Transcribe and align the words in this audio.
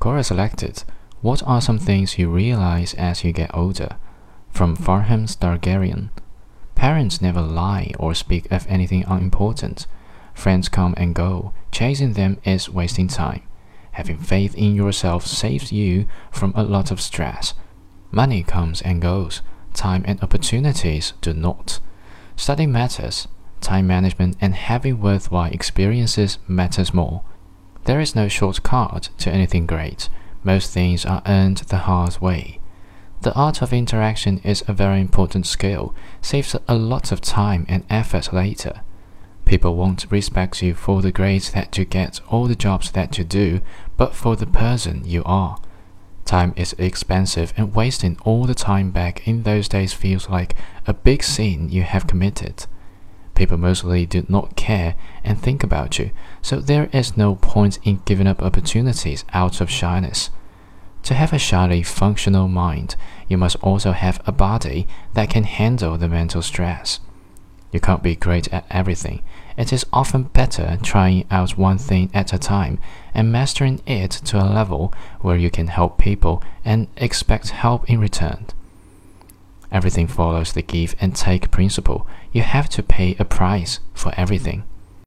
Quora 0.00 0.24
selected, 0.24 0.82
What 1.20 1.42
are 1.42 1.60
some 1.60 1.78
things 1.78 2.18
you 2.18 2.30
realize 2.30 2.94
as 2.94 3.22
you 3.22 3.32
get 3.32 3.54
older? 3.54 3.96
From 4.48 4.74
Farham 4.74 5.26
Stargarian. 5.26 6.08
Parents 6.74 7.20
never 7.20 7.42
lie 7.42 7.92
or 7.98 8.14
speak 8.14 8.50
of 8.50 8.66
anything 8.66 9.04
unimportant. 9.06 9.86
Friends 10.32 10.70
come 10.70 10.94
and 10.96 11.14
go. 11.14 11.52
Chasing 11.70 12.14
them 12.14 12.38
is 12.44 12.70
wasting 12.70 13.08
time. 13.08 13.42
Having 13.92 14.20
faith 14.20 14.54
in 14.54 14.74
yourself 14.74 15.26
saves 15.26 15.70
you 15.70 16.06
from 16.30 16.54
a 16.56 16.62
lot 16.62 16.90
of 16.90 16.98
stress. 16.98 17.52
Money 18.10 18.42
comes 18.42 18.80
and 18.80 19.02
goes. 19.02 19.42
Time 19.74 20.02
and 20.06 20.18
opportunities 20.22 21.12
do 21.20 21.34
not. 21.34 21.78
Study 22.36 22.66
matters. 22.66 23.28
Time 23.60 23.86
management 23.86 24.38
and 24.40 24.54
having 24.54 24.98
worthwhile 24.98 25.52
experiences 25.52 26.38
matters 26.48 26.94
more. 26.94 27.22
There 27.84 28.00
is 28.00 28.14
no 28.14 28.28
shortcut 28.28 29.08
to 29.18 29.30
anything 29.30 29.66
great. 29.66 30.08
Most 30.44 30.72
things 30.72 31.04
are 31.04 31.22
earned 31.26 31.58
the 31.58 31.78
hard 31.78 32.20
way. 32.20 32.60
The 33.22 33.34
art 33.34 33.60
of 33.60 33.72
interaction 33.72 34.38
is 34.38 34.64
a 34.66 34.72
very 34.72 35.00
important 35.00 35.46
skill, 35.46 35.94
saves 36.22 36.56
a 36.66 36.74
lot 36.74 37.12
of 37.12 37.20
time 37.20 37.66
and 37.68 37.84
effort 37.90 38.32
later. 38.32 38.80
People 39.44 39.74
won't 39.74 40.06
respect 40.10 40.62
you 40.62 40.74
for 40.74 41.02
the 41.02 41.12
grades 41.12 41.50
that 41.52 41.76
you 41.76 41.84
get 41.84 42.20
or 42.28 42.48
the 42.48 42.54
jobs 42.54 42.92
that 42.92 43.18
you 43.18 43.24
do, 43.24 43.60
but 43.96 44.14
for 44.14 44.36
the 44.36 44.46
person 44.46 45.02
you 45.04 45.22
are. 45.24 45.58
Time 46.24 46.54
is 46.56 46.74
expensive, 46.78 47.52
and 47.56 47.74
wasting 47.74 48.16
all 48.24 48.44
the 48.44 48.54
time 48.54 48.90
back 48.92 49.26
in 49.26 49.42
those 49.42 49.68
days 49.68 49.92
feels 49.92 50.28
like 50.28 50.54
a 50.86 50.94
big 50.94 51.22
sin 51.22 51.68
you 51.68 51.82
have 51.82 52.06
committed. 52.06 52.66
People 53.40 53.56
mostly 53.56 54.04
do 54.04 54.26
not 54.28 54.54
care 54.54 54.96
and 55.24 55.40
think 55.40 55.64
about 55.64 55.98
you, 55.98 56.10
so 56.42 56.60
there 56.60 56.90
is 56.92 57.16
no 57.16 57.36
point 57.36 57.78
in 57.84 58.02
giving 58.04 58.26
up 58.26 58.42
opportunities 58.42 59.24
out 59.32 59.62
of 59.62 59.70
shyness. 59.70 60.28
To 61.04 61.14
have 61.14 61.32
a 61.32 61.38
shyly 61.38 61.82
functional 61.82 62.48
mind, 62.48 62.96
you 63.28 63.38
must 63.38 63.56
also 63.62 63.92
have 63.92 64.20
a 64.26 64.30
body 64.30 64.86
that 65.14 65.30
can 65.30 65.44
handle 65.44 65.96
the 65.96 66.06
mental 66.06 66.42
stress. 66.42 67.00
You 67.72 67.80
can't 67.80 68.02
be 68.02 68.14
great 68.14 68.52
at 68.52 68.66
everything. 68.70 69.22
It 69.56 69.72
is 69.72 69.86
often 69.90 70.24
better 70.24 70.78
trying 70.82 71.24
out 71.30 71.56
one 71.56 71.78
thing 71.78 72.10
at 72.12 72.34
a 72.34 72.38
time 72.38 72.78
and 73.14 73.32
mastering 73.32 73.80
it 73.86 74.10
to 74.10 74.36
a 74.36 74.52
level 74.52 74.92
where 75.22 75.38
you 75.38 75.50
can 75.50 75.68
help 75.68 75.96
people 75.96 76.42
and 76.62 76.88
expect 76.98 77.48
help 77.48 77.88
in 77.88 78.00
return. 78.00 78.48
Everything 79.72 80.06
follows 80.06 80.52
the 80.52 80.62
give 80.62 80.94
and 81.00 81.14
take 81.14 81.50
principle. 81.50 82.06
You 82.32 82.42
have 82.42 82.68
to 82.70 82.82
pay 82.82 83.16
a 83.18 83.24
price 83.24 83.80
for 83.94 84.12
everything. 84.16 84.64